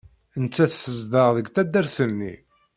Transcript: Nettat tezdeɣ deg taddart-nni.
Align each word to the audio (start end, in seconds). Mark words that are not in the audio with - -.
Nettat 0.43 0.73
tezdeɣ 0.83 1.27
deg 1.37 1.47
taddart-nni. 1.55 2.33